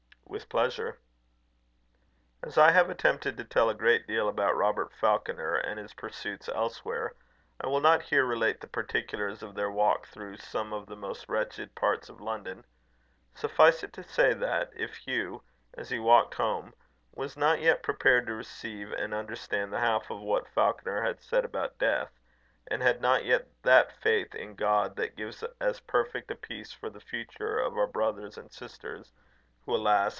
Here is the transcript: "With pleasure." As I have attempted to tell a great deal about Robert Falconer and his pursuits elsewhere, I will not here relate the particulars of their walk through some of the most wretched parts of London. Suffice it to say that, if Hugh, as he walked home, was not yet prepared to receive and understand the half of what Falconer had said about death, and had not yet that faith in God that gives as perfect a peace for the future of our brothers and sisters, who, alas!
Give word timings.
"With 0.25 0.47
pleasure." 0.47 0.97
As 2.41 2.57
I 2.57 2.71
have 2.71 2.89
attempted 2.89 3.35
to 3.35 3.43
tell 3.43 3.69
a 3.69 3.73
great 3.75 4.07
deal 4.07 4.29
about 4.29 4.55
Robert 4.55 4.93
Falconer 4.93 5.55
and 5.55 5.77
his 5.77 5.93
pursuits 5.93 6.47
elsewhere, 6.47 7.15
I 7.59 7.67
will 7.67 7.81
not 7.81 8.03
here 8.03 8.23
relate 8.23 8.61
the 8.61 8.67
particulars 8.67 9.43
of 9.43 9.55
their 9.55 9.69
walk 9.69 10.07
through 10.07 10.37
some 10.37 10.71
of 10.71 10.85
the 10.85 10.95
most 10.95 11.27
wretched 11.27 11.75
parts 11.75 12.07
of 12.07 12.21
London. 12.21 12.63
Suffice 13.35 13.83
it 13.83 13.91
to 13.91 14.03
say 14.03 14.33
that, 14.33 14.71
if 14.73 14.95
Hugh, 15.05 15.43
as 15.73 15.89
he 15.89 15.99
walked 15.99 16.35
home, 16.35 16.73
was 17.13 17.35
not 17.35 17.59
yet 17.59 17.83
prepared 17.83 18.25
to 18.27 18.33
receive 18.33 18.93
and 18.93 19.13
understand 19.13 19.73
the 19.73 19.81
half 19.81 20.09
of 20.09 20.21
what 20.21 20.47
Falconer 20.47 21.01
had 21.01 21.21
said 21.21 21.43
about 21.43 21.77
death, 21.77 22.09
and 22.67 22.81
had 22.81 23.01
not 23.01 23.25
yet 23.25 23.49
that 23.63 23.91
faith 24.01 24.33
in 24.33 24.55
God 24.55 24.95
that 24.95 25.17
gives 25.17 25.43
as 25.59 25.81
perfect 25.81 26.31
a 26.31 26.35
peace 26.35 26.71
for 26.71 26.89
the 26.89 27.01
future 27.01 27.59
of 27.59 27.77
our 27.77 27.85
brothers 27.85 28.37
and 28.37 28.49
sisters, 28.49 29.11
who, 29.65 29.75
alas! 29.75 30.09